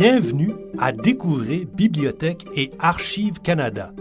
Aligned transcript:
Bienvenue 0.00 0.54
à 0.78 0.92
Découvrir 0.92 1.66
Bibliothèque 1.74 2.46
et 2.56 2.70
Archives 2.78 3.42
Canada. 3.42 3.92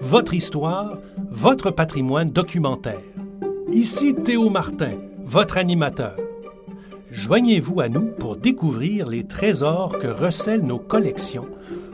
Votre 0.00 0.32
histoire, 0.32 0.96
votre 1.30 1.70
patrimoine 1.70 2.30
documentaire. 2.30 3.02
Ici 3.68 4.14
Théo 4.14 4.48
Martin, 4.48 4.92
votre 5.22 5.58
animateur. 5.58 6.16
Joignez-vous 7.10 7.78
à 7.82 7.90
nous 7.90 8.06
pour 8.06 8.38
découvrir 8.38 9.06
les 9.06 9.24
trésors 9.24 9.98
que 9.98 10.06
recèlent 10.06 10.64
nos 10.64 10.78
collections, 10.78 11.48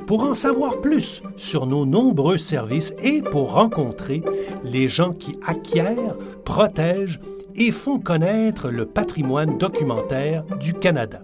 pour 0.06 0.22
en 0.22 0.36
savoir 0.36 0.80
plus 0.80 1.20
sur 1.36 1.66
nos 1.66 1.86
nombreux 1.86 2.38
services 2.38 2.94
et 3.02 3.20
pour 3.20 3.54
rencontrer 3.54 4.22
les 4.62 4.88
gens 4.88 5.12
qui 5.12 5.36
acquièrent, 5.44 6.14
protègent 6.44 7.18
et 7.56 7.72
font 7.72 7.98
connaître 7.98 8.70
le 8.70 8.86
patrimoine 8.86 9.58
documentaire 9.58 10.44
du 10.60 10.72
Canada. 10.72 11.20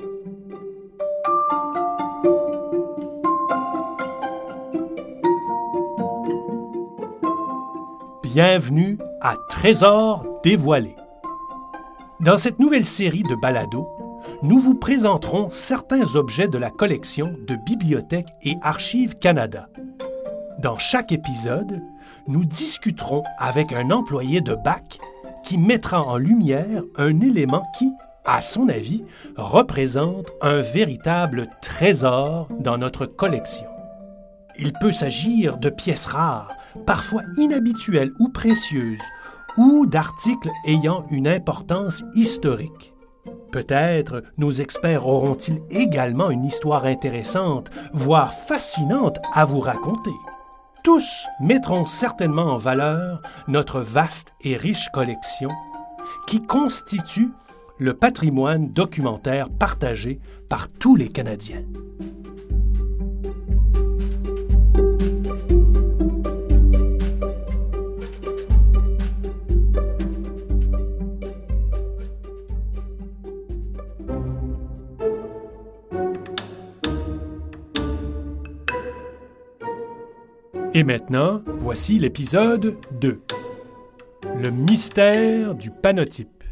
Bienvenue 8.37 8.99
à 9.23 9.35
Trésors 9.49 10.43
dévoilés. 10.45 10.95
Dans 12.21 12.37
cette 12.37 12.59
nouvelle 12.59 12.85
série 12.85 13.23
de 13.23 13.35
balados, 13.35 13.89
nous 14.43 14.61
vous 14.61 14.75
présenterons 14.75 15.49
certains 15.51 16.17
objets 16.17 16.47
de 16.47 16.59
la 16.59 16.69
collection 16.69 17.35
de 17.49 17.57
Bibliothèque 17.65 18.29
et 18.43 18.57
Archives 18.61 19.15
Canada. 19.15 19.71
Dans 20.59 20.77
chaque 20.77 21.13
épisode, 21.13 21.81
nous 22.29 22.45
discuterons 22.45 23.25
avec 23.39 23.73
un 23.73 23.91
employé 23.91 24.43
de 24.43 24.55
BAC 24.55 24.99
qui 25.43 25.57
mettra 25.57 26.03
en 26.03 26.19
lumière 26.19 26.83
un 26.99 27.19
élément 27.23 27.65
qui, 27.79 27.91
à 28.27 28.43
son 28.43 28.69
avis, 28.69 29.03
représente 29.39 30.27
un 30.43 30.61
véritable 30.61 31.49
trésor 31.63 32.49
dans 32.61 32.77
notre 32.77 33.07
collection. 33.07 33.65
Il 34.59 34.75
peut 34.75 34.93
s'agir 34.93 35.57
de 35.57 35.71
pièces 35.71 36.05
rares, 36.05 36.53
parfois 36.77 37.23
inhabituelles 37.37 38.13
ou 38.19 38.29
précieuses, 38.29 39.01
ou 39.57 39.87
d'articles 39.87 40.51
ayant 40.67 41.07
une 41.11 41.29
importance 41.29 42.05
historique. 42.15 42.95
Peut-être 43.51 44.23
nos 44.39 44.51
experts 44.51 45.07
auront-ils 45.07 45.63
également 45.71 46.31
une 46.31 46.45
histoire 46.45 46.85
intéressante, 46.85 47.71
voire 47.93 48.35
fascinante 48.35 49.19
à 49.33 49.45
vous 49.45 49.61
raconter. 49.61 50.15
Tous 50.83 51.27
mettront 51.41 51.87
certainement 51.87 52.53
en 52.53 52.59
valeur 52.59 53.23
notre 53.49 53.81
vaste 53.81 54.35
et 54.43 54.57
riche 54.57 54.89
collection 54.93 55.51
qui 56.27 56.43
constitue 56.43 57.31
le 57.79 57.95
patrimoine 57.95 58.73
documentaire 58.73 59.49
partagé 59.51 60.21
par 60.49 60.69
tous 60.69 60.97
les 60.97 61.09
Canadiens. 61.09 61.65
Et 80.79 80.85
maintenant, 80.85 81.41
voici 81.47 81.99
l'épisode 81.99 82.77
2. 83.01 83.23
Le 84.37 84.51
mystère 84.51 85.55
du 85.55 85.71
panotype. 85.71 86.45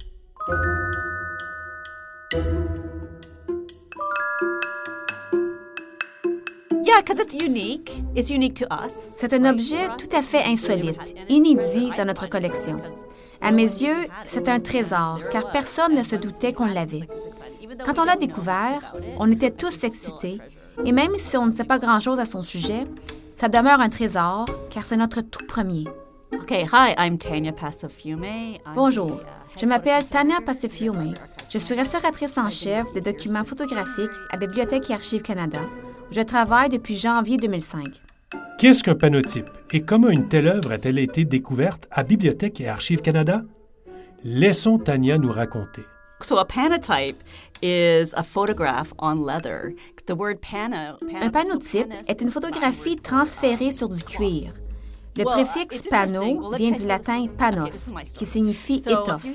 C'est 8.88 9.34
un 9.34 9.44
objet 9.44 9.88
tout 9.98 10.16
à 10.16 10.22
fait 10.22 10.42
insolite, 10.46 11.14
inédit 11.28 11.90
dans 11.94 12.06
notre 12.06 12.26
collection. 12.26 12.80
À 13.42 13.52
mes 13.52 13.62
yeux, 13.62 14.06
c'est 14.24 14.48
un 14.48 14.60
trésor, 14.60 15.20
car 15.30 15.52
personne 15.52 15.94
ne 15.94 16.02
se 16.02 16.16
doutait 16.16 16.54
qu'on 16.54 16.64
l'avait. 16.64 17.06
Quand 17.84 17.98
on 17.98 18.04
l'a 18.04 18.16
découvert, 18.16 18.94
on 19.18 19.30
était 19.30 19.50
tous 19.50 19.84
excités, 19.84 20.38
et 20.82 20.92
même 20.92 21.18
si 21.18 21.36
on 21.36 21.44
ne 21.44 21.52
sait 21.52 21.64
pas 21.64 21.78
grand-chose 21.78 22.18
à 22.18 22.24
son 22.24 22.40
sujet, 22.40 22.86
ça 23.36 23.48
demeure 23.48 23.80
un 23.80 23.88
trésor, 23.88 24.46
car 24.70 24.84
c'est 24.84 24.96
notre 24.96 25.20
tout 25.20 25.44
premier. 25.46 25.84
Bonjour, 28.74 29.20
je 29.58 29.66
m'appelle 29.66 30.04
Tania. 30.04 30.38
Je 31.50 31.58
suis 31.58 31.74
restauratrice 31.74 32.38
en 32.38 32.50
chef 32.50 32.92
des 32.92 33.00
documents 33.00 33.44
photographiques 33.44 34.10
à 34.30 34.36
Bibliothèque 34.36 34.90
et 34.90 34.94
Archives 34.94 35.22
Canada, 35.22 35.60
où 36.10 36.14
je 36.14 36.20
travaille 36.20 36.68
depuis 36.68 36.96
janvier 36.96 37.36
2005. 37.36 38.00
Qu'est-ce 38.58 38.82
qu'un 38.82 38.94
panotype 38.94 39.48
et 39.72 39.82
comment 39.82 40.08
une 40.08 40.28
telle 40.28 40.48
œuvre 40.48 40.72
a-t-elle 40.72 40.98
été 40.98 41.24
découverte 41.24 41.86
à 41.90 42.02
Bibliothèque 42.02 42.60
et 42.60 42.68
Archives 42.68 43.02
Canada? 43.02 43.42
Laissons 44.24 44.78
Tania 44.78 45.18
nous 45.18 45.32
raconter. 45.32 45.82
Un 51.20 51.30
panotype 51.30 51.92
est 52.08 52.20
une 52.20 52.30
photographie 52.30 52.96
transférée 52.96 53.70
sur 53.70 53.88
du 53.88 54.02
cuir. 54.02 54.52
Le 55.16 55.24
préfixe 55.24 55.82
pano 55.82 56.52
vient 56.56 56.72
du 56.72 56.86
latin 56.86 57.26
panos, 57.38 57.92
qui 58.14 58.26
signifie 58.26 58.82
étoffe. 58.86 59.26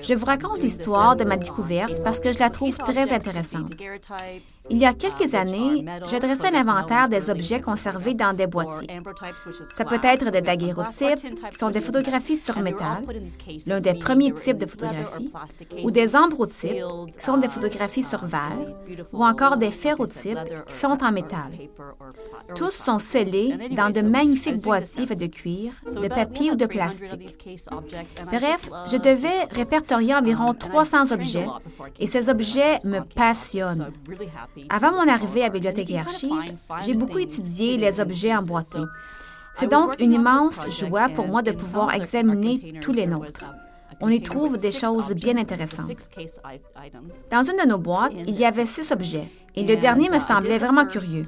Je 0.00 0.14
vous 0.14 0.26
raconte 0.26 0.62
l'histoire 0.62 1.16
de 1.16 1.24
ma 1.24 1.36
découverte 1.36 2.02
parce 2.04 2.20
que 2.20 2.32
je 2.32 2.38
la 2.38 2.50
trouve 2.50 2.76
très 2.78 3.12
intéressante. 3.12 3.72
Il 4.68 4.78
y 4.78 4.86
a 4.86 4.94
quelques 4.94 5.34
années, 5.34 5.84
j'ai 6.06 6.20
dressé 6.20 6.50
l'inventaire 6.50 7.08
des 7.08 7.30
objets 7.30 7.60
conservés 7.60 8.14
dans 8.14 8.32
des 8.32 8.46
boîtiers. 8.46 8.88
Ça 9.74 9.84
peut 9.84 10.00
être 10.02 10.30
des 10.30 10.40
daguerreotypes, 10.40 11.50
qui 11.50 11.58
sont 11.58 11.70
des 11.70 11.80
photographies 11.80 12.36
sur 12.36 12.60
métal, 12.60 13.04
l'un 13.66 13.80
des 13.80 13.94
premiers 13.94 14.32
types 14.32 14.58
de 14.58 14.66
photographies, 14.66 15.32
ou 15.82 15.90
des 15.90 16.14
ambrotypes, 16.14 16.84
qui 17.16 17.24
sont 17.24 17.38
des 17.38 17.48
photographies 17.48 18.04
sur 18.04 18.24
verre, 18.24 18.58
ou 19.12 19.24
encore 19.24 19.56
des 19.56 19.70
ferrotypes, 19.70 20.38
qui 20.68 20.74
sont 20.74 21.02
en 21.02 21.12
métal. 21.12 21.50
Tous 22.54 22.70
sont 22.70 22.98
scellés 22.98 23.70
dans 23.70 23.90
de 23.90 24.00
magnifiques 24.00 24.59
boîtiers 24.60 25.06
faits 25.06 25.18
de 25.18 25.26
cuir, 25.26 25.72
de 25.86 26.08
papier 26.08 26.52
ou 26.52 26.54
de 26.54 26.66
plastique. 26.66 27.38
Bref, 28.26 28.68
je 28.86 28.96
devais 28.96 29.44
répertorier 29.50 30.14
environ 30.14 30.54
300 30.54 31.12
objets 31.12 31.46
et 31.98 32.06
ces 32.06 32.28
objets 32.28 32.78
me 32.84 33.00
passionnent. 33.00 33.88
Avant 34.68 34.92
mon 34.92 35.08
arrivée 35.08 35.44
à 35.44 35.48
Bibliothèque 35.48 35.90
et 35.90 35.98
Archives, 35.98 36.56
j'ai 36.82 36.94
beaucoup 36.94 37.18
étudié 37.18 37.76
les 37.76 38.00
objets 38.00 38.34
emboîtés. 38.34 38.78
C'est 39.54 39.70
donc 39.70 40.00
une 40.00 40.12
immense 40.12 40.68
joie 40.70 41.08
pour 41.08 41.26
moi 41.26 41.42
de 41.42 41.50
pouvoir 41.50 41.94
examiner 41.94 42.74
tous 42.80 42.92
les 42.92 43.06
nôtres 43.06 43.44
on 44.00 44.08
y 44.08 44.22
trouve 44.22 44.56
des 44.56 44.72
choses 44.72 45.12
bien 45.12 45.36
intéressantes. 45.36 45.90
Dans 47.30 47.42
une 47.42 47.56
de 47.56 47.68
nos 47.68 47.78
boîtes, 47.78 48.14
il 48.26 48.38
y 48.38 48.44
avait 48.44 48.66
six 48.66 48.90
objets, 48.92 49.28
et 49.56 49.64
le 49.64 49.76
dernier 49.76 50.08
me 50.08 50.18
semblait 50.18 50.58
vraiment 50.58 50.86
curieux. 50.86 51.22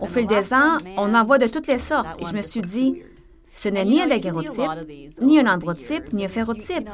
Au 0.00 0.06
fil 0.06 0.26
des 0.26 0.52
ans, 0.52 0.78
on 0.96 1.14
en 1.14 1.24
voit 1.24 1.38
de 1.38 1.46
toutes 1.46 1.66
les 1.66 1.78
sortes, 1.78 2.20
et 2.20 2.24
je 2.26 2.34
me 2.34 2.42
suis 2.42 2.62
dit, 2.62 3.02
ce 3.52 3.68
n'est 3.70 3.86
ni 3.86 4.02
un 4.02 4.06
daguerreotype, 4.06 5.20
ni 5.22 5.38
un 5.40 5.46
ambrotype, 5.46 6.12
ni 6.12 6.24
un 6.24 6.28
ferrotype. 6.28 6.88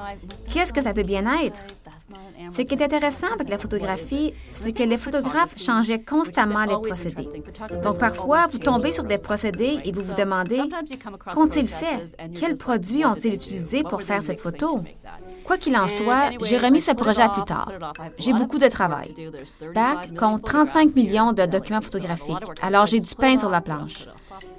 Qu'est-ce 0.53 0.73
que 0.73 0.81
ça 0.81 0.95
peut 0.95 1.03
bien 1.03 1.25
être? 1.43 1.61
Ce 2.51 2.63
qui 2.63 2.75
est 2.75 2.83
intéressant 2.83 3.29
avec 3.35 3.49
la 3.49 3.59
photographie, 3.59 4.35
c'est 4.53 4.73
que 4.73 4.83
les 4.83 4.99
photographes 4.99 5.55
changeaient 5.57 6.03
constamment 6.03 6.65
les 6.65 6.89
procédés. 6.89 7.29
Donc 7.83 7.99
parfois, 7.99 8.47
vous 8.51 8.59
tombez 8.59 8.93
sur 8.93 9.05
des 9.05 9.19
procédés 9.19 9.79
et 9.85 9.93
vous 9.93 10.03
vous 10.03 10.15
demandez, 10.15 10.61
qu'ont-ils 11.35 11.69
fait? 11.69 12.17
Quels 12.35 12.57
produits 12.57 13.05
ont-ils 13.05 13.35
utilisés 13.35 13.83
pour 13.83 14.03
faire 14.03 14.23
cette 14.23 14.41
photo? 14.41 14.83
Quoi 15.45 15.57
qu'il 15.59 15.77
en 15.77 15.89
soit, 15.89 16.31
j'ai 16.43 16.59
remis 16.59 16.81
ce 16.81 16.93
projet 16.93 17.23
à 17.23 17.29
plus 17.29 17.45
tard. 17.45 17.71
J'ai 18.19 18.33
beaucoup 18.33 18.59
de 18.59 18.69
travail. 18.69 19.15
BAC 19.75 20.17
compte 20.17 20.45
35 20.45 20.95
millions 20.95 21.33
de 21.33 21.47
documents 21.47 21.81
photographiques, 21.81 22.37
alors 22.63 22.87
j'ai 22.87 23.01
du 23.01 23.15
pain 23.15 23.37
sur 23.37 23.51
la 23.51 23.61
planche. 23.61 24.07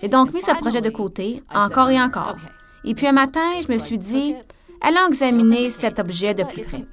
J'ai 0.01 0.07
donc 0.07 0.33
mis 0.33 0.41
ce 0.41 0.51
projet 0.51 0.81
de 0.81 0.89
côté, 0.89 1.44
encore 1.53 1.89
et 1.89 2.01
encore. 2.01 2.35
Et 2.83 2.94
puis 2.94 3.07
un 3.07 3.13
matin, 3.13 3.50
je 3.65 3.71
me 3.71 3.77
suis 3.77 3.97
dit, 3.97 4.35
allons 4.81 5.07
examiner 5.07 5.69
cet 5.69 6.00
objet 6.00 6.33
de 6.33 6.44
plus 6.44 6.63
près. 6.63 6.86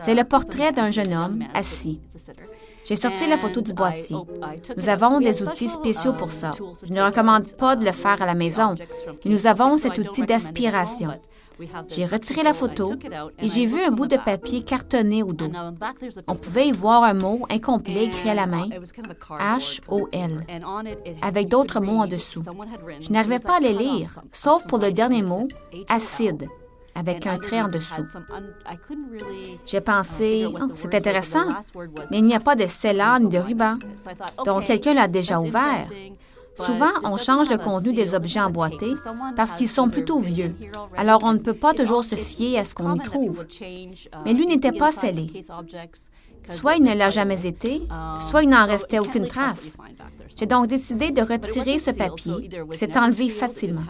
C'est 0.00 0.14
le 0.14 0.24
portrait 0.24 0.72
d'un 0.72 0.90
jeune 0.90 1.12
homme 1.14 1.44
assis. 1.54 2.00
J'ai 2.84 2.96
sorti 2.96 3.26
la 3.26 3.36
photo 3.36 3.60
du 3.60 3.74
boîtier. 3.74 4.16
Nous 4.76 4.88
avons 4.88 5.20
des 5.20 5.42
outils 5.42 5.68
spéciaux 5.68 6.14
pour 6.14 6.32
ça. 6.32 6.52
Je 6.82 6.92
ne 6.92 7.02
recommande 7.02 7.44
pas 7.52 7.76
de 7.76 7.84
le 7.84 7.92
faire 7.92 8.22
à 8.22 8.26
la 8.26 8.34
maison. 8.34 8.74
nous 9.26 9.46
avons 9.46 9.76
cet 9.76 9.98
outil 9.98 10.22
d'aspiration. 10.22 11.10
J'ai 11.88 12.06
retiré 12.06 12.42
la 12.42 12.54
photo 12.54 12.94
et 13.38 13.48
j'ai 13.48 13.66
vu 13.66 13.82
un 13.82 13.90
bout 13.90 14.06
de 14.06 14.16
papier 14.16 14.62
cartonné 14.62 15.22
au 15.22 15.32
dos. 15.32 15.50
On 16.26 16.34
pouvait 16.34 16.68
y 16.68 16.72
voir 16.72 17.02
un 17.02 17.14
mot 17.14 17.42
incomplet 17.50 18.04
écrit 18.04 18.30
à 18.30 18.34
la 18.34 18.46
main, 18.46 18.68
H-O-L, 19.30 20.46
avec 21.22 21.48
d'autres 21.48 21.80
mots 21.80 22.02
en 22.02 22.06
dessous. 22.06 22.44
Je 23.00 23.10
n'arrivais 23.10 23.38
pas 23.38 23.56
à 23.56 23.60
les 23.60 23.72
lire, 23.72 24.20
sauf 24.32 24.66
pour 24.66 24.78
le 24.78 24.90
dernier 24.90 25.22
mot, 25.22 25.48
acide 25.88 26.48
avec 26.94 27.26
un 27.26 27.38
trait 27.38 27.60
en 27.60 27.68
dessous. 27.68 28.04
J'ai 29.64 29.80
pensé, 29.80 30.46
oh, 30.48 30.68
c'est 30.74 30.94
intéressant, 30.94 31.54
mais 32.10 32.18
il 32.18 32.24
n'y 32.24 32.34
a 32.34 32.40
pas 32.40 32.56
de 32.56 32.66
scellant 32.66 33.18
ni 33.20 33.28
de 33.28 33.38
ruban. 33.38 33.78
Donc 34.44 34.64
quelqu'un 34.64 34.94
l'a 34.94 35.08
déjà 35.08 35.40
ouvert. 35.40 35.86
Souvent, 36.58 36.92
on 37.04 37.16
change 37.16 37.50
le 37.50 37.58
contenu 37.58 37.92
des 37.92 38.14
objets 38.14 38.40
emboîtés 38.40 38.94
parce 39.36 39.52
qu'ils 39.54 39.68
sont 39.68 39.88
plutôt 39.88 40.18
vieux. 40.18 40.54
Alors, 40.96 41.22
on 41.24 41.32
ne 41.32 41.38
peut 41.38 41.54
pas 41.54 41.72
toujours 41.72 42.04
se 42.04 42.16
fier 42.16 42.58
à 42.58 42.64
ce 42.64 42.74
qu'on 42.74 42.94
y 42.94 43.00
trouve. 43.00 43.46
Mais 44.24 44.32
lui 44.32 44.46
n'était 44.46 44.72
pas 44.72 44.92
scellé. 44.92 45.30
Soit 46.50 46.76
il 46.76 46.82
ne 46.82 46.94
l'a 46.94 47.10
jamais 47.10 47.46
été, 47.46 47.82
soit 48.20 48.42
il 48.42 48.48
n'en 48.48 48.66
restait 48.66 48.98
aucune 48.98 49.28
trace. 49.28 49.76
J'ai 50.38 50.46
donc 50.46 50.66
décidé 50.66 51.10
de 51.10 51.20
retirer 51.20 51.78
ce 51.78 51.90
papier 51.90 52.48
qui 52.72 52.78
s'est 52.78 52.96
enlevé 52.98 53.28
facilement. 53.28 53.82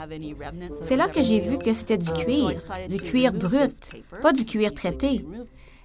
C'est 0.83 0.97
là 0.97 1.09
que 1.09 1.23
j'ai 1.23 1.41
vu 1.41 1.59
que 1.59 1.73
c'était 1.73 1.99
du 1.99 2.11
cuir, 2.13 2.55
du 2.89 2.99
cuir 2.99 3.33
brut, 3.33 3.91
pas 4.23 4.33
du 4.33 4.45
cuir 4.45 4.73
traité. 4.75 5.25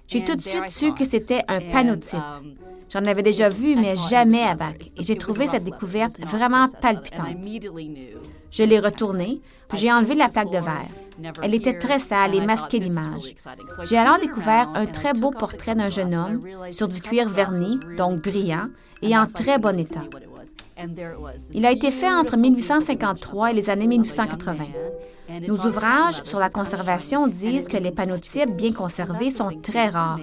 J'ai 0.06 0.24
tout 0.24 0.36
de 0.36 0.40
suite 0.40 0.68
su 0.68 0.92
que 0.92 1.04
c'était 1.04 1.42
un 1.48 1.60
panotype. 1.70 2.18
J'en 2.92 3.04
avais 3.04 3.22
déjà 3.22 3.48
vu, 3.48 3.76
mais 3.76 3.96
jamais 3.96 4.42
à 4.42 4.54
BAC, 4.54 4.92
et 4.96 5.02
j'ai 5.02 5.16
trouvé 5.16 5.46
cette 5.46 5.64
découverte 5.64 6.18
vraiment 6.20 6.68
palpitante. 6.68 7.36
Je 8.50 8.62
l'ai 8.62 8.78
retournée, 8.78 9.40
puis 9.68 9.78
j'ai 9.78 9.92
enlevé 9.92 10.14
la 10.14 10.28
plaque 10.28 10.50
de 10.50 10.58
verre. 10.58 10.90
Elle 11.42 11.54
était 11.54 11.78
très 11.78 11.98
sale 11.98 12.34
et 12.34 12.40
masquait 12.40 12.78
l'image. 12.78 13.34
J'ai 13.84 13.96
alors 13.96 14.18
découvert 14.18 14.70
un 14.74 14.86
très 14.86 15.12
beau 15.12 15.30
portrait 15.30 15.74
d'un 15.74 15.88
jeune 15.88 16.14
homme 16.14 16.40
sur 16.70 16.88
du 16.88 17.00
cuir 17.00 17.28
verni, 17.28 17.80
donc 17.96 18.22
brillant, 18.22 18.68
et 19.02 19.16
en 19.16 19.26
très 19.26 19.58
bon 19.58 19.78
état. 19.78 20.04
Il 21.52 21.66
a 21.66 21.72
été 21.72 21.90
fait 21.90 22.10
entre 22.10 22.36
1853 22.36 23.50
et 23.50 23.54
les 23.54 23.70
années 23.70 23.86
1880. 23.86 24.64
Nos 25.48 25.66
ouvrages 25.66 26.22
sur 26.24 26.38
la 26.38 26.50
conservation 26.50 27.26
disent 27.26 27.68
que 27.68 27.76
les 27.76 27.90
panotypes 27.90 28.54
bien 28.54 28.72
conservés 28.72 29.30
sont 29.30 29.50
très 29.62 29.88
rares, 29.88 30.20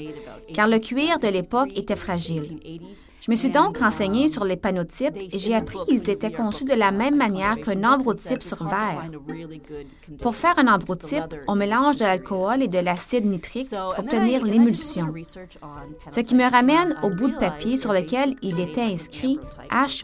car 0.54 0.68
le 0.68 0.80
cuir 0.80 1.20
de 1.20 1.28
l'époque 1.28 1.70
était 1.76 1.96
fragile. 1.96 2.60
Je 3.22 3.30
me 3.30 3.36
suis 3.36 3.52
donc 3.52 3.78
renseignée 3.78 4.28
sur 4.28 4.44
les 4.44 4.58
panotypes 4.58 5.16
et 5.16 5.38
j'ai 5.38 5.54
appris 5.54 5.78
qu'ils 5.86 6.10
étaient 6.10 6.32
conçus 6.32 6.66
de 6.66 6.74
la 6.74 6.92
même 6.92 7.16
manière 7.16 7.56
qu'un 7.58 7.84
ambrotype 7.84 8.42
sur 8.42 8.68
verre. 8.68 9.12
Pour 10.22 10.36
faire 10.36 10.58
un 10.58 10.68
ambrotype, 10.68 11.36
on 11.48 11.56
mélange 11.56 11.98
de 11.98 12.04
l'alcool 12.04 12.64
et 12.64 12.68
de 12.68 12.80
l'acide 12.80 13.26
nitrique 13.26 13.70
pour 13.70 14.00
obtenir 14.00 14.44
l'émulsion. 14.44 15.14
Ce 16.10 16.20
qui 16.20 16.34
me 16.34 16.50
ramène 16.50 16.98
au 17.04 17.10
bout 17.10 17.30
de 17.30 17.38
papier 17.38 17.78
sur 17.78 17.94
lequel 17.94 18.36
il 18.42 18.60
était 18.60 18.82
inscrit 18.82 19.40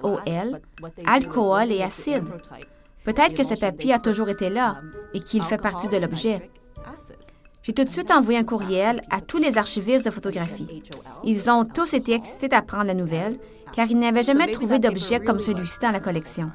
HOL, 0.04 0.62
alcool 1.06 1.72
et 1.72 1.82
acide. 1.82 2.24
Peut-être 3.04 3.36
que 3.36 3.44
ce 3.44 3.56
papier 3.56 3.94
a 3.94 4.00
toujours 4.00 4.30
été 4.30 4.50
là 4.50 4.82
et 5.14 5.22
qu'il 5.22 5.42
fait 5.42 5.62
partie 5.62 5.88
de 5.88 5.98
l'objet. 5.98 6.52
J'ai 7.68 7.74
tout 7.74 7.84
de 7.84 7.90
suite 7.90 8.12
envoyé 8.12 8.40
un 8.40 8.46
courriel 8.46 9.02
à 9.10 9.20
tous 9.20 9.40
les 9.40 9.58
archivistes 9.58 10.06
de 10.06 10.10
photographie. 10.10 10.82
Ils 11.26 11.50
ont 11.50 11.66
tous 11.66 11.94
été 11.94 12.14
excités 12.14 12.48
d'apprendre 12.48 12.86
la 12.86 12.94
nouvelle, 12.94 13.40
car 13.74 13.92
ils 13.92 14.00
n'avaient 14.00 14.24
jamais 14.24 14.50
trouvé 14.50 14.80
d'objet 14.80 15.20
comme 15.20 15.42
celui-ci 15.42 15.80
dans 15.82 15.92
la 15.92 16.00
collection. 16.00 16.50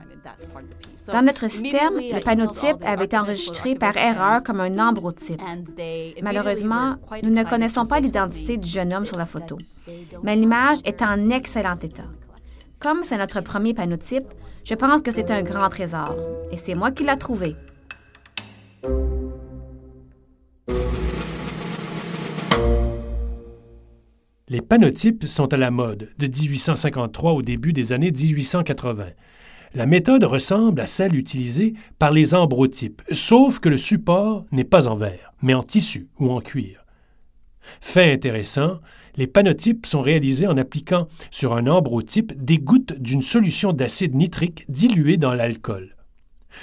Dans 1.08 1.20
notre 1.20 1.50
système, 1.50 1.96
le 1.96 2.18
panotype 2.24 2.82
avait 2.82 3.04
été 3.04 3.18
enregistré 3.18 3.74
par 3.74 3.94
erreur 3.98 4.42
comme 4.42 4.60
un 4.60 4.78
ambrotype. 4.78 5.42
Malheureusement, 6.22 6.94
nous 7.22 7.28
ne 7.28 7.44
connaissons 7.44 7.84
pas 7.84 8.00
l'identité 8.00 8.56
du 8.56 8.66
jeune 8.66 8.94
homme 8.94 9.04
sur 9.04 9.18
la 9.18 9.26
photo, 9.26 9.58
mais 10.22 10.34
l'image 10.34 10.78
est 10.86 11.02
en 11.02 11.28
excellent 11.28 11.76
état. 11.82 12.08
Comme 12.78 13.04
c'est 13.04 13.18
notre 13.18 13.42
premier 13.42 13.74
panotype, 13.74 14.32
je 14.64 14.74
pense 14.74 15.02
que 15.02 15.10
c'est 15.10 15.30
un 15.30 15.42
grand 15.42 15.68
trésor, 15.68 16.16
et 16.50 16.56
c'est 16.56 16.74
moi 16.74 16.90
qui 16.90 17.04
l'ai 17.04 17.18
trouvé. 17.18 17.54
Les 24.52 24.60
panotypes 24.60 25.24
sont 25.24 25.50
à 25.54 25.56
la 25.56 25.70
mode 25.70 26.10
de 26.18 26.26
1853 26.26 27.32
au 27.32 27.40
début 27.40 27.72
des 27.72 27.94
années 27.94 28.12
1880. 28.12 29.06
La 29.72 29.86
méthode 29.86 30.24
ressemble 30.24 30.82
à 30.82 30.86
celle 30.86 31.16
utilisée 31.16 31.72
par 31.98 32.10
les 32.10 32.34
ambrotypes, 32.34 33.00
sauf 33.12 33.60
que 33.60 33.70
le 33.70 33.78
support 33.78 34.44
n'est 34.52 34.64
pas 34.64 34.88
en 34.88 34.94
verre, 34.94 35.32
mais 35.40 35.54
en 35.54 35.62
tissu 35.62 36.08
ou 36.18 36.30
en 36.30 36.40
cuir. 36.42 36.84
Fait 37.80 38.12
intéressant, 38.12 38.80
les 39.16 39.26
panotypes 39.26 39.86
sont 39.86 40.02
réalisés 40.02 40.46
en 40.46 40.58
appliquant 40.58 41.08
sur 41.30 41.54
un 41.54 41.66
ambrotype 41.66 42.34
des 42.36 42.58
gouttes 42.58 43.00
d'une 43.00 43.22
solution 43.22 43.72
d'acide 43.72 44.14
nitrique 44.14 44.66
diluée 44.68 45.16
dans 45.16 45.32
l'alcool. 45.32 45.96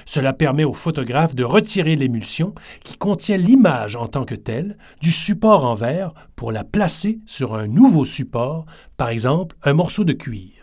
Cela 0.06 0.33
permet 0.33 0.63
au 0.63 0.74
photographe 0.74 1.36
de 1.36 1.44
retirer 1.44 1.95
l'émulsion 1.95 2.53
qui 2.83 2.97
contient 2.97 3.38
l'image 3.38 3.95
en 3.95 4.07
tant 4.07 4.25
que 4.25 4.36
telle 4.36 4.77
du 5.01 5.12
support 5.12 5.65
en 5.65 5.75
verre 5.75 6.13
pour 6.36 6.51
la 6.51 6.63
placer 6.63 7.19
sur 7.25 7.56
un 7.56 7.68
nouveau 7.68 8.06
support, 8.06 8.65
par 8.97 9.09
exemple 9.09 9.56
un 9.63 9.74
morceau 9.74 10.03
de 10.03 10.13
cuir. 10.13 10.59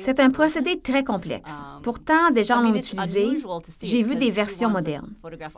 C'est 0.00 0.20
un 0.20 0.30
procédé 0.30 0.78
très 0.78 1.02
complexe. 1.02 1.50
Um, 1.50 1.82
Pourtant, 1.82 2.30
des 2.30 2.44
gens 2.44 2.60
l'ont 2.60 2.74
utilisé. 2.74 3.26
J'ai 3.82 4.02
vu 4.02 4.14
des 4.14 4.30
versions 4.30 4.70
modernes. 4.70 5.14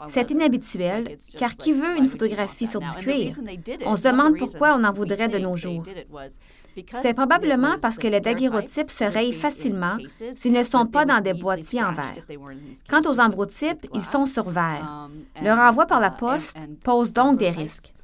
C'est 0.09 0.31
inhabituel, 0.31 1.17
car 1.37 1.57
qui 1.57 1.73
veut 1.73 1.99
une 1.99 2.07
photographie 2.07 2.67
sur 2.67 2.81
du 2.81 2.89
cuir? 2.99 3.35
On 3.85 3.97
se 3.97 4.03
demande 4.03 4.39
pourquoi 4.39 4.77
on 4.79 4.85
en 4.85 4.93
voudrait 4.93 5.29
de 5.29 5.39
nos 5.39 5.57
jours. 5.57 5.85
C'est 7.03 7.15
probablement 7.15 7.79
parce 7.81 7.99
que 7.99 8.07
les 8.07 8.21
daguerreotypes 8.21 8.91
se 8.91 9.05
rayent 9.05 9.33
facilement 9.33 9.97
s'ils 10.33 10.53
ne 10.53 10.63
sont 10.63 10.87
pas 10.87 11.05
dans 11.05 11.21
des 11.21 11.35
boîtiers 11.35 11.83
en 11.83 11.93
verre. 11.93 12.25
Quant 12.89 13.03
aux 13.11 13.21
ambrotypes, 13.21 13.87
ils 13.95 14.03
sont 14.03 14.27
sur 14.27 14.49
verre. 14.49 15.09
Leur 15.43 15.59
envoi 15.59 15.87
par 15.87 16.01
la 16.01 16.11
poste 16.11 16.57
pose 16.83 17.13
donc 17.13 17.39
des 17.39 17.51
risques. 17.51 17.95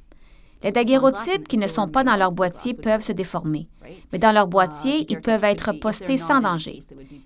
Les 0.63 0.71
daguerreotypes 0.71 1.47
qui 1.47 1.57
ne 1.57 1.67
sont 1.67 1.87
pas 1.87 2.03
dans 2.03 2.15
leur 2.15 2.31
boîtier 2.31 2.73
peuvent 2.73 3.03
se 3.03 3.11
déformer, 3.11 3.69
mais 4.11 4.17
dans 4.17 4.31
leur 4.31 4.47
boîtier, 4.47 5.05
ils 5.07 5.21
peuvent 5.21 5.43
être 5.43 5.71
postés 5.73 6.17
sans 6.17 6.41
danger. 6.41 6.79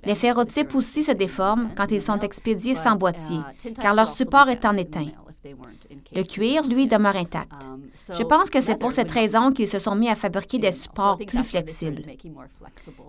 Les 0.04 0.16
ferrotypes 0.16 0.76
aussi 0.76 1.02
se 1.02 1.14
déforment 1.14 1.70
quand 1.76 1.92
ils 1.92 2.02
sont 2.02 2.20
expédiés 2.20 2.76
sans 2.76 2.96
boîtier, 2.96 3.40
car 3.82 3.96
leur 3.96 4.10
support 4.10 4.50
est 4.50 4.66
en 4.66 4.74
éteint. 4.74 5.08
Le 5.44 6.24
cuir, 6.24 6.68
lui, 6.68 6.88
demeure 6.88 7.16
intact. 7.16 7.52
Um, 7.64 7.82
Je 8.16 8.24
pense 8.24 8.50
que 8.50 8.62
c'est 8.62 8.78
pour 8.78 8.92
cette 8.92 9.10
raison 9.10 9.52
qu'ils 9.52 9.68
se 9.68 9.80
sont 9.80 9.96
mis 9.96 10.10
à 10.10 10.16
fabriquer 10.16 10.60
des 10.60 10.72
supports 10.72 11.18
plus 11.18 11.44
flexibles. 11.44 12.04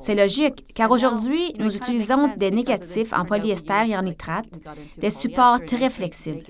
C'est 0.00 0.14
logique, 0.14 0.64
car 0.74 0.90
aujourd'hui, 0.90 1.52
nous 1.58 1.76
utilisons 1.76 2.34
des 2.36 2.50
négatifs 2.50 3.12
en 3.12 3.24
polyester 3.24 3.90
et 3.90 3.96
en 3.96 4.02
nitrate, 4.02 4.46
des 4.98 5.10
supports 5.10 5.60
très 5.64 5.90
flexibles. 5.90 6.42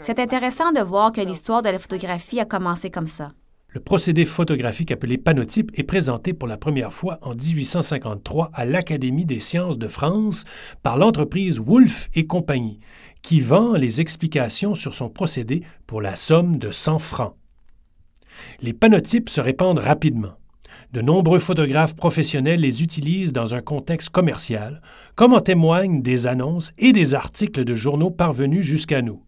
C'est 0.00 0.20
intéressant 0.20 0.72
de 0.72 0.80
voir 0.80 1.10
que 1.10 1.20
l'histoire 1.20 1.62
de 1.62 1.70
la 1.70 1.78
photographie 1.78 2.40
a 2.40 2.44
commencé 2.44 2.90
comme 2.90 3.06
ça. 3.08 3.32
Le 3.70 3.80
procédé 3.80 4.24
photographique 4.24 4.90
appelé 4.92 5.18
panotype 5.18 5.70
est 5.74 5.82
présenté 5.82 6.32
pour 6.32 6.48
la 6.48 6.56
première 6.56 6.90
fois 6.90 7.18
en 7.20 7.34
1853 7.34 8.50
à 8.54 8.64
l'Académie 8.64 9.26
des 9.26 9.40
sciences 9.40 9.76
de 9.76 9.88
France 9.88 10.44
par 10.82 10.96
l'entreprise 10.96 11.60
Wolff 11.60 12.08
et 12.14 12.26
compagnie, 12.26 12.80
qui 13.22 13.40
vend 13.40 13.74
les 13.74 14.00
explications 14.00 14.74
sur 14.74 14.94
son 14.94 15.08
procédé 15.08 15.62
pour 15.86 16.00
la 16.00 16.16
somme 16.16 16.56
de 16.56 16.70
100 16.70 16.98
francs. 16.98 17.34
Les 18.60 18.72
panotypes 18.72 19.30
se 19.30 19.40
répandent 19.40 19.78
rapidement. 19.78 20.34
De 20.92 21.02
nombreux 21.02 21.38
photographes 21.38 21.94
professionnels 21.94 22.60
les 22.60 22.82
utilisent 22.82 23.32
dans 23.32 23.54
un 23.54 23.60
contexte 23.60 24.10
commercial, 24.10 24.80
comme 25.16 25.34
en 25.34 25.40
témoignent 25.40 26.02
des 26.02 26.26
annonces 26.26 26.72
et 26.78 26.92
des 26.92 27.14
articles 27.14 27.64
de 27.64 27.74
journaux 27.74 28.10
parvenus 28.10 28.64
jusqu'à 28.64 29.02
nous. 29.02 29.22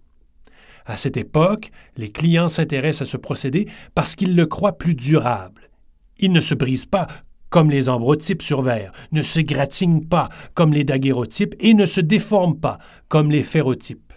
À 0.87 0.97
cette 0.97 1.17
époque, 1.17 1.71
les 1.97 2.11
clients 2.11 2.49
s'intéressent 2.49 3.09
à 3.09 3.11
ce 3.11 3.17
procédé 3.17 3.69
parce 3.95 4.17
qu'ils 4.17 4.35
le 4.35 4.47
croient 4.47 4.79
plus 4.79 4.95
durable. 4.95 5.71
Il 6.19 6.33
ne 6.33 6.41
se 6.41 6.55
brise 6.55 6.87
pas 6.87 7.09
comme 7.51 7.71
les 7.71 7.89
ambrotypes 7.89 8.43
sur 8.43 8.63
verre, 8.63 8.93
ne 9.13 9.23
se 9.23 9.41
gratignent 9.41 10.07
pas 10.07 10.31
comme 10.55 10.73
les 10.73 10.85
daguerreotypes 10.85 11.55
et 11.61 11.75
ne 11.75 11.85
se 11.85 12.01
déforment 12.01 12.59
pas 12.59 12.79
comme 13.09 13.31
les 13.31 13.43
ferrotypes. 13.43 14.13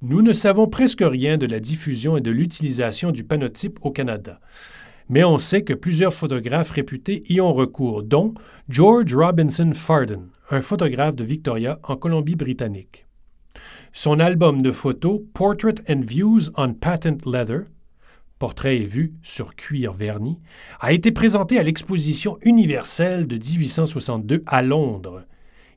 Nous 0.00 0.22
ne 0.22 0.32
savons 0.32 0.66
presque 0.66 1.04
rien 1.04 1.38
de 1.38 1.46
la 1.46 1.60
diffusion 1.60 2.16
et 2.16 2.20
de 2.20 2.32
l'utilisation 2.32 3.12
du 3.12 3.22
panotype 3.22 3.78
au 3.82 3.92
Canada, 3.92 4.40
mais 5.08 5.22
on 5.22 5.38
sait 5.38 5.62
que 5.62 5.74
plusieurs 5.74 6.12
photographes 6.12 6.70
réputés 6.70 7.22
y 7.28 7.40
ont 7.40 7.52
recours, 7.52 8.02
dont 8.02 8.34
George 8.68 9.14
Robinson 9.14 9.72
Farden, 9.74 10.28
un 10.50 10.60
photographe 10.60 11.14
de 11.14 11.22
Victoria 11.22 11.78
en 11.84 11.96
Colombie-Britannique. 11.96 13.06
Son 13.92 14.20
album 14.20 14.62
de 14.62 14.72
photos 14.72 15.20
Portrait 15.34 15.74
and 15.88 16.00
Views 16.00 16.50
on 16.56 16.72
Patent 16.72 17.26
Leather 17.26 17.66
portrait 18.42 18.78
et 18.78 18.86
vue 18.86 19.14
sur 19.22 19.54
cuir 19.54 19.92
verni, 19.92 20.40
a 20.80 20.92
été 20.92 21.12
présenté 21.12 21.60
à 21.60 21.62
l'exposition 21.62 22.38
universelle 22.42 23.28
de 23.28 23.36
1862 23.36 24.42
à 24.46 24.62
Londres. 24.62 25.26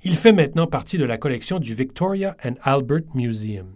Il 0.03 0.15
fait 0.15 0.31
maintenant 0.31 0.65
partie 0.65 0.97
de 0.97 1.05
la 1.05 1.19
collection 1.19 1.59
du 1.59 1.75
Victoria 1.75 2.35
and 2.43 2.55
Albert 2.63 3.03
Museum. 3.13 3.67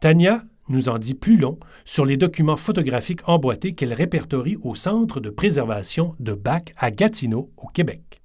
Tania 0.00 0.40
nous 0.70 0.88
en 0.88 0.96
dit 0.96 1.12
plus 1.12 1.36
long 1.36 1.58
sur 1.84 2.06
les 2.06 2.16
documents 2.16 2.56
photographiques 2.56 3.28
emboîtés 3.28 3.74
qu'elle 3.74 3.92
répertorie 3.92 4.56
au 4.62 4.74
Centre 4.74 5.20
de 5.20 5.28
préservation 5.28 6.16
de 6.20 6.32
Bac 6.32 6.72
à 6.78 6.90
Gatineau, 6.90 7.52
au 7.58 7.66
Québec. 7.66 8.22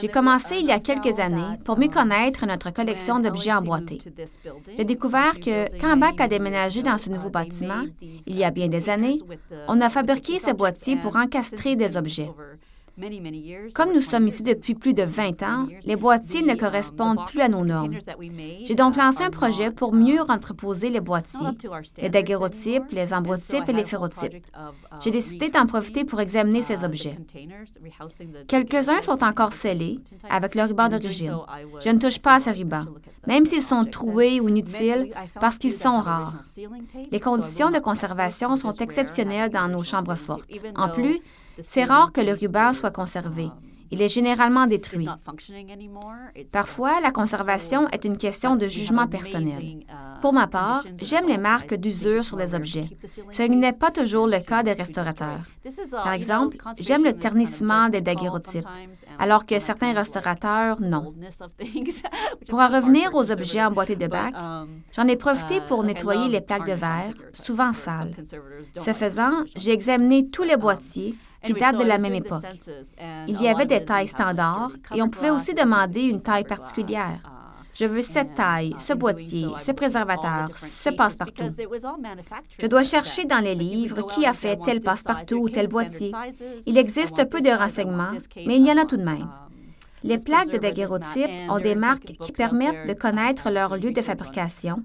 J'ai 0.00 0.08
commencé 0.08 0.56
il 0.58 0.66
y 0.66 0.72
a 0.72 0.80
quelques 0.80 1.18
années 1.18 1.58
pour 1.64 1.78
mieux 1.78 1.88
connaître 1.88 2.46
notre 2.46 2.70
collection 2.70 3.20
d'objets 3.20 3.52
emboîtés. 3.52 3.98
J'ai 4.76 4.84
découvert 4.84 5.38
que 5.38 5.78
quand 5.78 5.96
BAC 5.96 6.20
a 6.20 6.28
déménagé 6.28 6.82
dans 6.82 6.96
ce 6.96 7.10
nouveau 7.10 7.28
bâtiment, 7.28 7.84
il 8.26 8.38
y 8.38 8.44
a 8.44 8.50
bien 8.50 8.68
des 8.68 8.88
années, 8.88 9.18
on 9.68 9.80
a 9.80 9.90
fabriqué 9.90 10.38
ces 10.38 10.54
boîtiers 10.54 10.96
pour 10.96 11.16
encastrer 11.16 11.76
des 11.76 11.96
objets. 11.96 12.30
Comme 13.74 13.94
nous 13.94 14.00
sommes 14.00 14.26
ici 14.26 14.42
depuis 14.42 14.74
plus 14.74 14.92
de 14.92 15.02
20 15.02 15.42
ans, 15.42 15.66
les 15.84 15.96
boîtiers 15.96 16.42
ne 16.42 16.54
correspondent 16.54 17.24
plus 17.26 17.40
à 17.40 17.48
nos 17.48 17.64
normes. 17.64 17.96
J'ai 18.64 18.74
donc 18.74 18.96
lancé 18.96 19.22
un 19.22 19.30
projet 19.30 19.70
pour 19.70 19.94
mieux 19.94 20.20
entreposer 20.20 20.90
les 20.90 21.00
boîtiers, 21.00 21.46
les 21.98 22.10
daguerreotypes, 22.10 22.90
les 22.90 23.14
emboîtypes 23.14 23.68
et 23.68 23.72
les 23.72 23.84
ferrotypes. 23.84 24.44
J'ai 25.00 25.10
décidé 25.10 25.48
d'en 25.48 25.66
profiter 25.66 26.04
pour 26.04 26.20
examiner 26.20 26.60
ces 26.62 26.84
objets. 26.84 27.18
Quelques-uns 28.46 29.02
sont 29.02 29.24
encore 29.24 29.52
scellés 29.52 29.98
avec 30.28 30.54
le 30.54 30.64
ruban 30.64 30.88
d'origine. 30.88 31.36
Je 31.82 31.90
ne 31.90 31.98
touche 31.98 32.18
pas 32.18 32.34
à 32.34 32.40
ces 32.40 32.52
rubans, 32.52 32.86
même 33.26 33.46
s'ils 33.46 33.62
sont 33.62 33.84
troués 33.84 34.40
ou 34.40 34.48
inutiles 34.48 35.12
parce 35.40 35.56
qu'ils 35.56 35.72
sont 35.72 35.98
rares. 35.98 36.42
Les 37.10 37.20
conditions 37.20 37.70
de 37.70 37.78
conservation 37.78 38.56
sont 38.56 38.74
exceptionnelles 38.74 39.50
dans 39.50 39.68
nos 39.68 39.82
chambres 39.82 40.14
fortes. 40.14 40.50
En 40.76 40.88
plus, 40.88 41.20
c'est 41.60 41.84
rare 41.84 42.12
que 42.12 42.20
le 42.20 42.32
ruban 42.32 42.72
soit 42.72 42.90
conservé. 42.90 43.48
Il 43.92 44.00
est 44.00 44.08
généralement 44.08 44.66
détruit. 44.66 45.06
Parfois, 46.50 46.98
la 47.02 47.10
conservation 47.10 47.88
est 47.90 48.06
une 48.06 48.16
question 48.16 48.56
de 48.56 48.66
jugement 48.66 49.06
personnel. 49.06 49.84
Pour 50.22 50.32
ma 50.32 50.46
part, 50.46 50.82
j'aime 51.02 51.28
les 51.28 51.36
marques 51.36 51.74
d'usure 51.74 52.24
sur 52.24 52.38
les 52.38 52.54
objets. 52.54 52.88
Ce 53.30 53.42
n'est 53.42 53.74
pas 53.74 53.90
toujours 53.90 54.26
le 54.26 54.38
cas 54.38 54.62
des 54.62 54.72
restaurateurs. 54.72 55.40
Par 55.90 56.14
exemple, 56.14 56.56
j'aime 56.78 57.04
le 57.04 57.12
ternissement 57.12 57.90
des 57.90 58.00
daguerreotypes, 58.00 58.66
alors 59.18 59.44
que 59.44 59.58
certains 59.58 59.92
restaurateurs, 59.92 60.80
non. 60.80 61.12
Pour 62.48 62.60
en 62.60 62.68
revenir 62.68 63.14
aux 63.14 63.30
objets 63.30 63.62
emboîtés 63.62 63.96
de 63.96 64.06
bac, 64.06 64.34
j'en 64.96 65.06
ai 65.06 65.16
profité 65.16 65.60
pour 65.68 65.84
nettoyer 65.84 66.28
les 66.28 66.40
plaques 66.40 66.66
de 66.66 66.72
verre, 66.72 67.12
souvent 67.34 67.74
sales. 67.74 68.14
Ce 68.78 68.94
faisant, 68.94 69.44
j'ai 69.54 69.72
examiné 69.72 70.30
tous 70.30 70.44
les 70.44 70.56
boîtiers 70.56 71.14
qui 71.44 71.52
datent 71.52 71.78
de 71.78 71.84
la 71.84 71.98
même 71.98 72.14
époque. 72.14 72.44
Il 73.26 73.40
y 73.40 73.48
avait 73.48 73.66
des 73.66 73.84
tailles 73.84 74.08
standards 74.08 74.72
et 74.94 75.02
on 75.02 75.08
pouvait 75.08 75.30
aussi 75.30 75.54
demander 75.54 76.02
une 76.02 76.22
taille 76.22 76.44
particulière. 76.44 77.20
Je 77.74 77.86
veux 77.86 78.02
cette 78.02 78.34
taille, 78.34 78.74
ce 78.78 78.92
boîtier, 78.92 79.46
ce 79.58 79.72
préservateur, 79.72 80.56
ce 80.56 80.90
passe-partout. 80.90 81.48
Je 82.58 82.66
dois 82.66 82.82
chercher 82.82 83.24
dans 83.24 83.38
les 83.38 83.54
livres 83.54 84.06
qui 84.08 84.26
a 84.26 84.34
fait 84.34 84.58
tel 84.62 84.82
passe-partout 84.82 85.36
ou 85.36 85.48
tel 85.48 85.68
boîtier. 85.68 86.12
Il 86.66 86.76
existe 86.76 87.24
peu 87.30 87.40
de 87.40 87.50
renseignements, 87.50 88.12
mais 88.36 88.56
il 88.56 88.66
y 88.66 88.70
en 88.70 88.76
a 88.76 88.84
tout 88.84 88.98
de 88.98 89.04
même. 89.04 89.28
Les 90.04 90.18
plaques 90.18 90.50
de 90.50 90.58
daguerreotypes 90.58 91.30
ont 91.48 91.60
des 91.60 91.76
marques 91.76 92.12
qui 92.20 92.32
permettent 92.32 92.88
de 92.88 92.92
connaître 92.92 93.50
leur 93.50 93.76
lieu 93.76 93.92
de 93.92 94.02
fabrication, 94.02 94.82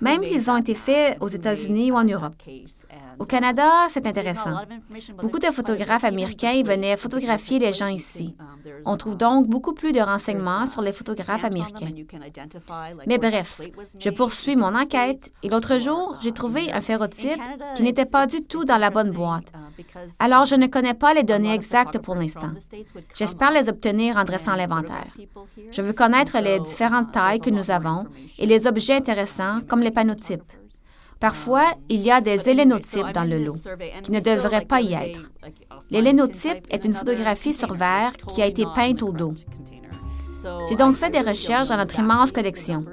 même 0.00 0.24
s'ils 0.24 0.50
ont 0.50 0.56
été 0.56 0.74
faits 0.74 1.16
aux 1.20 1.28
États-Unis 1.28 1.92
ou 1.92 1.96
en 1.96 2.04
Europe. 2.04 2.34
Au 3.18 3.26
Canada, 3.26 3.68
c'est 3.88 4.06
intéressant. 4.06 4.56
Beaucoup 5.20 5.38
de 5.38 5.46
photographes 5.46 6.04
américains 6.04 6.62
venaient 6.64 6.96
photographier 6.96 7.58
les 7.58 7.72
gens 7.72 7.88
ici. 7.88 8.34
On 8.86 8.96
trouve 8.96 9.16
donc 9.16 9.46
beaucoup 9.46 9.74
plus 9.74 9.92
de 9.92 10.00
renseignements 10.00 10.64
sur 10.66 10.80
les 10.80 10.92
photographes 10.92 11.44
américains. 11.44 11.92
Mais 13.06 13.18
bref, 13.18 13.60
je 13.98 14.10
poursuis 14.10 14.56
mon 14.56 14.74
enquête 14.74 15.32
et 15.42 15.50
l'autre 15.50 15.78
jour, 15.78 16.16
j'ai 16.22 16.32
trouvé 16.32 16.72
un 16.72 16.80
ferrotype 16.80 17.42
qui 17.74 17.82
n'était 17.82 18.06
pas 18.06 18.26
du 18.26 18.40
tout 18.46 18.64
dans 18.64 18.78
la 18.78 18.88
bonne 18.88 19.12
boîte. 19.12 19.52
Alors, 20.18 20.44
je 20.46 20.54
ne 20.54 20.66
connais 20.66 20.94
pas 20.94 21.14
les 21.14 21.22
données 21.22 21.54
exactes 21.54 21.98
pour 21.98 22.14
l'instant. 22.14 22.52
J'espère 23.14 23.50
les 23.50 23.68
obtenir 23.68 24.16
en 24.16 24.24
dressant 24.24 24.56
l'inventaire. 24.56 25.12
Je 25.70 25.82
veux 25.82 25.92
connaître 25.92 26.38
les 26.38 26.58
différentes 26.60 27.12
tailles 27.12 27.40
que 27.40 27.50
nous 27.50 27.70
avons 27.70 28.06
et 28.38 28.46
les 28.46 28.66
objets 28.66 28.94
intéressants 28.94 29.60
comme 29.70 29.80
les 29.80 29.92
panotypes. 29.92 30.52
Parfois, 31.20 31.66
il 31.88 32.00
y 32.00 32.10
a 32.10 32.20
des 32.20 32.48
hélénotypes 32.48 33.12
dans 33.14 33.24
le 33.24 33.38
lot, 33.38 33.56
qui 34.02 34.10
ne 34.10 34.20
devraient 34.20 34.64
pas 34.64 34.80
y 34.80 34.94
être. 34.94 35.30
L'hélénotype 35.90 36.66
est 36.70 36.84
une 36.84 36.94
photographie 36.94 37.54
sur 37.54 37.74
verre 37.74 38.12
qui 38.34 38.42
a 38.42 38.46
été 38.46 38.64
peinte 38.74 39.02
au 39.02 39.12
dos. 39.12 39.34
J'ai 40.68 40.74
donc 40.74 40.96
fait 40.96 41.10
des 41.10 41.20
recherches 41.20 41.68
dans 41.68 41.76
notre 41.76 41.98
immense 41.98 42.32
collection. 42.32 42.84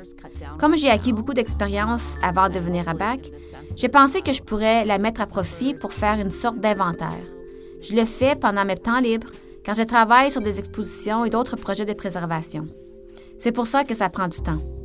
Comme 0.60 0.78
j'ai 0.78 0.90
acquis 0.90 1.14
beaucoup 1.14 1.34
d'expérience 1.34 2.16
avant 2.22 2.50
de 2.50 2.60
venir 2.60 2.88
à 2.88 2.94
BAC, 2.94 3.32
j'ai 3.76 3.90
pensé 3.90 4.22
que 4.22 4.34
je 4.34 4.44
pourrais 4.44 4.86
la 4.86 4.98
mettre 5.00 5.22
à 5.22 5.26
profit 5.26 5.74
pour 5.74 5.94
faire 5.94 6.20
une 6.20 6.32
sorte 6.32 6.60
d'inventaire. 6.60 7.26
Je 7.82 7.96
le 7.96 8.06
fais 8.06 8.36
pendant 8.36 8.66
mes 8.66 8.76
temps 8.76 9.00
libres, 9.00 9.32
car 9.64 9.74
je 9.74 9.84
travaille 9.84 10.32
sur 10.32 10.42
des 10.42 10.60
expositions 10.60 11.26
et 11.26 11.30
d'autres 11.30 11.56
projets 11.56 11.86
de 11.86 11.94
préservation. 11.94 12.68
C'est 13.40 13.54
pour 13.54 13.68
ça 13.68 13.84
que 13.84 13.96
ça 13.96 14.10
prend 14.10 14.28
du 14.28 14.42
temps. 14.42 14.77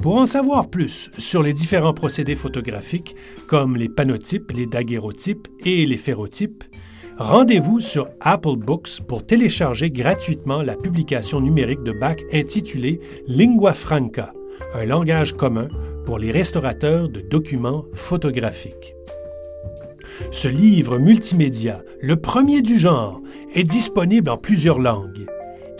Pour 0.00 0.16
en 0.16 0.24
savoir 0.24 0.70
plus 0.70 1.10
sur 1.18 1.42
les 1.42 1.52
différents 1.52 1.92
procédés 1.92 2.34
photographiques, 2.34 3.14
comme 3.48 3.76
les 3.76 3.90
panotypes, 3.90 4.50
les 4.50 4.64
daguerreotypes 4.64 5.46
et 5.66 5.84
les 5.84 5.98
ferrotypes, 5.98 6.64
rendez-vous 7.18 7.80
sur 7.80 8.08
Apple 8.20 8.56
Books 8.56 9.02
pour 9.06 9.26
télécharger 9.26 9.90
gratuitement 9.90 10.62
la 10.62 10.74
publication 10.74 11.42
numérique 11.42 11.82
de 11.82 11.92
Bach 11.92 12.16
intitulée 12.32 12.98
Lingua 13.26 13.74
Franca, 13.74 14.32
un 14.74 14.86
langage 14.86 15.34
commun 15.34 15.68
pour 16.06 16.18
les 16.18 16.32
restaurateurs 16.32 17.10
de 17.10 17.20
documents 17.20 17.84
photographiques. 17.92 18.94
Ce 20.30 20.48
livre 20.48 20.98
multimédia, 20.98 21.82
le 22.00 22.16
premier 22.16 22.62
du 22.62 22.78
genre, 22.78 23.20
est 23.54 23.64
disponible 23.64 24.30
en 24.30 24.38
plusieurs 24.38 24.78
langues. 24.78 25.26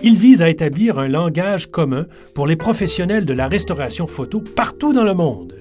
Il 0.03 0.17
vise 0.17 0.41
à 0.41 0.49
établir 0.49 0.99
un 0.99 1.09
langage 1.09 1.71
commun 1.71 2.07
pour 2.35 2.47
les 2.47 2.57
professionnels 2.57 3.27
de 3.27 3.35
la 3.35 3.49
restauration 3.49 4.07
photo 4.07 4.43
partout 4.57 4.95
dans 4.95 5.05
le 5.05 5.13
monde. 5.13 5.57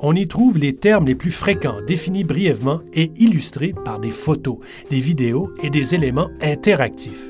On 0.00 0.14
y 0.14 0.26
trouve 0.26 0.56
les 0.56 0.74
termes 0.74 1.06
les 1.06 1.14
plus 1.14 1.30
fréquents 1.30 1.82
définis 1.86 2.24
brièvement 2.24 2.80
et 2.94 3.10
illustrés 3.16 3.74
par 3.84 3.98
des 3.98 4.10
photos, 4.10 4.58
des 4.88 5.00
vidéos 5.00 5.52
et 5.62 5.68
des 5.68 5.94
éléments 5.94 6.30
interactifs. 6.40 7.20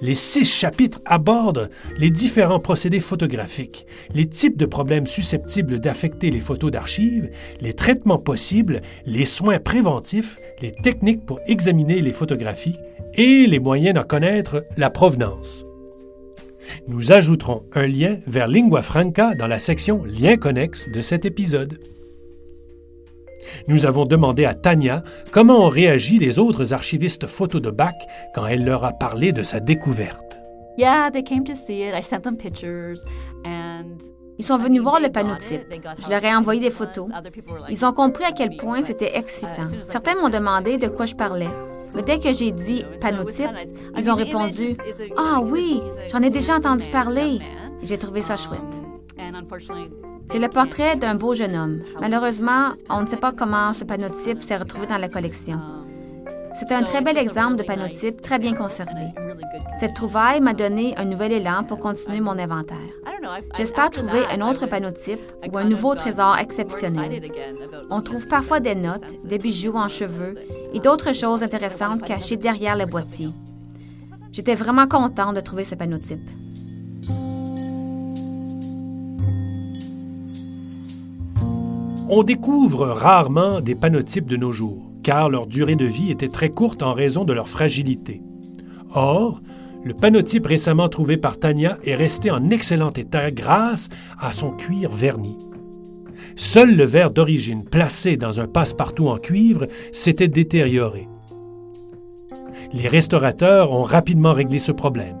Les 0.00 0.14
six 0.14 0.44
chapitres 0.44 1.00
abordent 1.06 1.70
les 1.98 2.10
différents 2.10 2.60
procédés 2.60 3.00
photographiques, 3.00 3.86
les 4.14 4.26
types 4.26 4.56
de 4.56 4.66
problèmes 4.66 5.06
susceptibles 5.06 5.80
d'affecter 5.80 6.30
les 6.30 6.40
photos 6.40 6.70
d'archives, 6.70 7.30
les 7.60 7.72
traitements 7.72 8.18
possibles, 8.18 8.82
les 9.06 9.24
soins 9.24 9.58
préventifs, 9.58 10.36
les 10.60 10.72
techniques 10.72 11.24
pour 11.24 11.40
examiner 11.46 12.00
les 12.00 12.12
photographies 12.12 12.76
et 13.18 13.46
les 13.48 13.58
moyens 13.58 13.94
d'en 13.94 14.04
connaître 14.04 14.64
la 14.76 14.90
provenance. 14.90 15.64
Nous 16.86 17.10
ajouterons 17.10 17.64
un 17.74 17.86
lien 17.86 18.18
vers 18.26 18.46
Lingua 18.46 18.80
Franca 18.80 19.34
dans 19.34 19.48
la 19.48 19.58
section 19.58 20.04
Liens 20.04 20.36
connexes 20.36 20.88
de 20.94 21.02
cet 21.02 21.24
épisode. 21.24 21.80
Nous 23.66 23.86
avons 23.86 24.04
demandé 24.04 24.44
à 24.44 24.54
Tania 24.54 25.02
comment 25.32 25.66
ont 25.66 25.68
réagi 25.68 26.18
les 26.18 26.38
autres 26.38 26.72
archivistes 26.72 27.26
photos 27.26 27.60
de 27.60 27.70
Bach 27.70 27.94
quand 28.34 28.46
elle 28.46 28.64
leur 28.64 28.84
a 28.84 28.92
parlé 28.92 29.32
de 29.32 29.42
sa 29.42 29.58
découverte. 29.58 30.38
Ils 34.40 34.44
sont 34.44 34.58
venus 34.58 34.80
voir 34.80 35.00
le 35.00 35.08
panotype. 35.08 35.62
Je 35.98 36.08
leur 36.08 36.24
ai 36.24 36.32
envoyé 36.32 36.60
des 36.60 36.70
photos. 36.70 37.08
Ils 37.68 37.84
ont 37.84 37.92
compris 37.92 38.24
à 38.24 38.30
quel 38.30 38.56
point 38.56 38.82
c'était 38.82 39.16
excitant. 39.16 39.66
Certains 39.82 40.14
m'ont 40.14 40.28
demandé 40.28 40.78
de 40.78 40.86
quoi 40.86 41.06
je 41.06 41.16
parlais. 41.16 41.48
Mais 41.94 42.02
dès 42.02 42.18
que 42.18 42.32
j'ai 42.32 42.52
dit 42.52 42.84
panotype, 43.00 43.50
ils 43.96 44.10
ont 44.10 44.14
répondu 44.14 44.76
Ah 45.16 45.40
oui, 45.42 45.80
j'en 46.10 46.22
ai 46.22 46.30
déjà 46.30 46.56
entendu 46.56 46.88
parler. 46.88 47.40
J'ai 47.82 47.98
trouvé 47.98 48.22
ça 48.22 48.36
chouette. 48.36 48.58
C'est 50.30 50.38
le 50.38 50.48
portrait 50.48 50.96
d'un 50.96 51.14
beau 51.14 51.34
jeune 51.34 51.56
homme. 51.56 51.80
Malheureusement, 52.00 52.70
on 52.90 53.02
ne 53.02 53.06
sait 53.06 53.16
pas 53.16 53.32
comment 53.32 53.72
ce 53.72 53.84
panotype 53.84 54.42
s'est 54.42 54.56
retrouvé 54.56 54.86
dans 54.86 54.98
la 54.98 55.08
collection. 55.08 55.60
C'est 56.54 56.72
un 56.72 56.82
très 56.82 57.02
bel 57.02 57.16
exemple 57.16 57.56
de 57.56 57.62
panotype 57.62 58.20
très 58.20 58.38
bien 58.38 58.54
conservé. 58.54 59.12
Cette 59.80 59.94
trouvaille 59.94 60.40
m'a 60.40 60.54
donné 60.54 60.94
un 60.96 61.04
nouvel 61.04 61.32
élan 61.32 61.62
pour 61.64 61.78
continuer 61.78 62.20
mon 62.20 62.38
inventaire. 62.38 62.76
J'espère 63.56 63.90
trouver 63.90 64.22
un 64.30 64.48
autre 64.48 64.66
panotype 64.66 65.20
ou 65.52 65.58
un 65.58 65.64
nouveau 65.64 65.94
trésor 65.94 66.36
exceptionnel. 66.38 67.22
On 67.90 68.02
trouve 68.02 68.26
parfois 68.28 68.60
des 68.60 68.74
notes, 68.74 69.26
des 69.26 69.38
bijoux 69.38 69.74
en 69.74 69.88
cheveux 69.88 70.34
et 70.72 70.80
d'autres 70.80 71.14
choses 71.14 71.42
intéressantes 71.42 72.02
cachées 72.02 72.36
derrière 72.36 72.76
les 72.76 72.86
boîtiers. 72.86 73.28
J'étais 74.32 74.54
vraiment 74.54 74.86
content 74.86 75.32
de 75.32 75.40
trouver 75.40 75.64
ce 75.64 75.74
panotype. 75.74 76.18
On 82.10 82.22
découvre 82.22 82.86
rarement 82.86 83.60
des 83.60 83.74
panotypes 83.74 84.26
de 84.26 84.36
nos 84.36 84.52
jours 84.52 84.88
car 85.02 85.28
leur 85.28 85.46
durée 85.46 85.76
de 85.76 85.86
vie 85.86 86.10
était 86.10 86.28
très 86.28 86.50
courte 86.50 86.82
en 86.82 86.92
raison 86.92 87.24
de 87.24 87.32
leur 87.32 87.48
fragilité. 87.48 88.22
Or, 88.94 89.40
le 89.84 89.94
panotype 89.94 90.46
récemment 90.46 90.88
trouvé 90.88 91.16
par 91.16 91.38
Tania 91.38 91.78
est 91.84 91.94
resté 91.94 92.30
en 92.30 92.50
excellent 92.50 92.90
état 92.90 93.30
grâce 93.30 93.88
à 94.18 94.32
son 94.32 94.50
cuir 94.50 94.90
verni. 94.90 95.36
Seul 96.36 96.76
le 96.76 96.84
verre 96.84 97.10
d'origine 97.10 97.64
placé 97.64 98.16
dans 98.16 98.40
un 98.40 98.46
passe-partout 98.46 99.08
en 99.08 99.16
cuivre 99.16 99.66
s'était 99.92 100.28
détérioré. 100.28 101.08
Les 102.72 102.88
restaurateurs 102.88 103.72
ont 103.72 103.82
rapidement 103.82 104.32
réglé 104.32 104.58
ce 104.58 104.72
problème. 104.72 105.16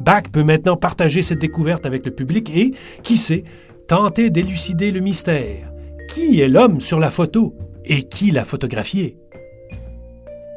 Bach 0.00 0.24
peut 0.30 0.42
maintenant 0.42 0.76
partager 0.76 1.22
cette 1.22 1.38
découverte 1.38 1.86
avec 1.86 2.04
le 2.04 2.12
public 2.12 2.50
et, 2.54 2.72
qui 3.02 3.16
sait, 3.16 3.44
tenter 3.88 4.30
d'élucider 4.30 4.90
le 4.90 5.00
mystère. 5.00 5.72
Qui 6.10 6.40
est 6.40 6.48
l'homme 6.48 6.80
sur 6.80 7.00
la 7.00 7.10
photo 7.10 7.56
et 7.84 8.02
qui 8.02 8.30
l'a 8.30 8.44
photographié? 8.44 9.16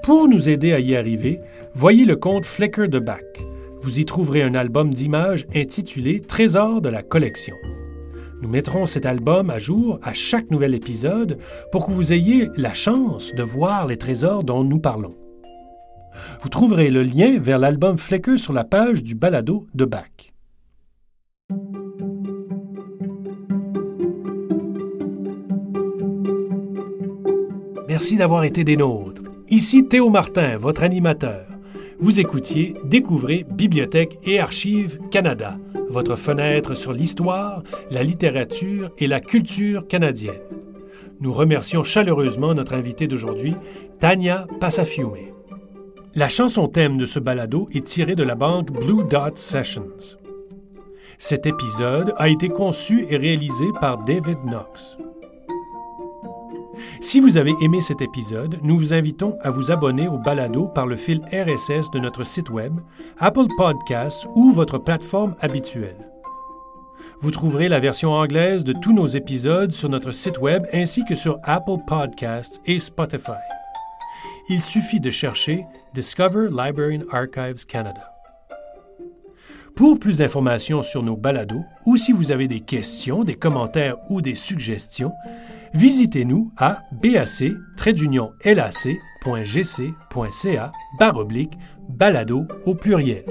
Pour 0.03 0.27
nous 0.27 0.47
aider 0.47 0.73
à 0.73 0.79
y 0.79 0.95
arriver, 0.95 1.39
voyez 1.77 2.05
le 2.05 2.15
compte 2.15 2.47
Flickr 2.47 2.89
de 2.89 2.97
Bach. 2.97 3.21
Vous 3.81 3.99
y 3.99 4.05
trouverez 4.05 4.41
un 4.41 4.55
album 4.55 4.91
d'images 4.91 5.45
intitulé 5.53 6.19
Trésor 6.19 6.81
de 6.81 6.89
la 6.89 7.03
collection. 7.03 7.55
Nous 8.41 8.49
mettrons 8.49 8.87
cet 8.87 9.05
album 9.05 9.51
à 9.51 9.59
jour 9.59 9.99
à 10.01 10.11
chaque 10.11 10.49
nouvel 10.49 10.73
épisode 10.73 11.37
pour 11.71 11.85
que 11.85 11.91
vous 11.91 12.13
ayez 12.13 12.49
la 12.55 12.73
chance 12.73 13.31
de 13.35 13.43
voir 13.43 13.85
les 13.85 13.97
trésors 13.97 14.43
dont 14.43 14.63
nous 14.63 14.79
parlons. 14.79 15.15
Vous 16.41 16.49
trouverez 16.49 16.89
le 16.89 17.03
lien 17.03 17.37
vers 17.39 17.59
l'album 17.59 17.99
Flecker 17.99 18.37
sur 18.37 18.53
la 18.53 18.63
page 18.63 19.03
du 19.03 19.13
balado 19.13 19.67
de 19.75 19.85
Bach. 19.85 20.33
Merci 27.87 28.17
d'avoir 28.17 28.45
été 28.45 28.63
des 28.63 28.77
nôtres. 28.77 29.21
Ici 29.49 29.87
Théo 29.87 30.09
Martin, 30.09 30.57
votre 30.57 30.81
animateur. 30.81 31.56
Vous 31.99 32.19
écoutiez 32.19 32.75
Découvrez 32.83 33.45
Bibliothèque 33.49 34.19
et 34.23 34.39
Archives 34.39 34.99
Canada 35.09 35.57
votre 35.89 36.15
fenêtre 36.15 36.75
sur 36.75 36.93
l'histoire, 36.93 37.63
la 37.89 38.03
littérature 38.03 38.91
et 38.97 39.07
la 39.07 39.19
culture 39.19 39.87
canadienne. 39.87 40.41
Nous 41.19 41.33
remercions 41.33 41.83
chaleureusement 41.83 42.53
notre 42.53 42.73
invité 42.73 43.07
d'aujourd'hui, 43.07 43.55
Tania 43.99 44.47
Passafiume. 44.59 45.33
La 46.13 46.29
chanson 46.29 46.67
thème 46.67 46.97
de 46.97 47.05
ce 47.05 47.19
balado 47.19 47.69
est 47.73 47.85
tirée 47.85 48.15
de 48.15 48.23
la 48.23 48.35
banque 48.35 48.71
Blue 48.71 49.03
Dot 49.09 49.37
Sessions. 49.37 50.17
Cet 51.17 51.45
épisode 51.45 52.13
a 52.17 52.29
été 52.29 52.49
conçu 52.49 53.05
et 53.09 53.17
réalisé 53.17 53.65
par 53.79 54.03
David 54.03 54.37
Knox. 54.45 54.97
Si 57.01 57.19
vous 57.19 57.37
avez 57.37 57.53
aimé 57.61 57.81
cet 57.81 58.01
épisode, 58.01 58.59
nous 58.63 58.77
vous 58.77 58.93
invitons 58.93 59.37
à 59.41 59.51
vous 59.51 59.71
abonner 59.71 60.07
au 60.07 60.17
balado 60.17 60.67
par 60.67 60.87
le 60.87 60.95
fil 60.95 61.21
RSS 61.31 61.91
de 61.91 61.99
notre 61.99 62.25
site 62.25 62.49
web, 62.49 62.79
Apple 63.19 63.47
Podcasts 63.57 64.27
ou 64.35 64.51
votre 64.51 64.77
plateforme 64.77 65.35
habituelle. 65.39 66.11
Vous 67.19 67.31
trouverez 67.31 67.67
la 67.67 67.79
version 67.79 68.11
anglaise 68.11 68.63
de 68.63 68.73
tous 68.73 68.93
nos 68.93 69.07
épisodes 69.07 69.71
sur 69.71 69.89
notre 69.89 70.11
site 70.11 70.39
web 70.39 70.65
ainsi 70.71 71.03
que 71.05 71.15
sur 71.15 71.39
Apple 71.43 71.77
Podcasts 71.87 72.61
et 72.65 72.79
Spotify. 72.79 73.31
Il 74.49 74.61
suffit 74.61 74.99
de 74.99 75.09
chercher 75.09 75.65
Discover 75.93 76.49
Library 76.49 76.97
and 76.97 77.11
Archives 77.11 77.65
Canada. 77.65 78.16
Pour 79.77 79.99
plus 79.99 80.17
d'informations 80.17 80.81
sur 80.81 81.03
nos 81.03 81.15
balados 81.15 81.63
ou 81.85 81.97
si 81.97 82.11
vous 82.11 82.31
avez 82.31 82.47
des 82.47 82.61
questions, 82.61 83.23
des 83.23 83.35
commentaires 83.35 83.97
ou 84.09 84.23
des 84.23 84.33
suggestions, 84.33 85.11
visitez-nous 85.75 86.51
à 86.57 86.81
bac-lac.gc.ca 86.93 87.51
baroblique 90.97 91.53
balado 91.89 92.47
au 92.65 92.73
pluriel. 92.73 93.23